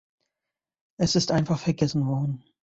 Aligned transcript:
Es 0.97 1.15
ist 1.15 1.31
einfach 1.31 1.59
vergessen 1.59 2.07
worden. 2.07 2.43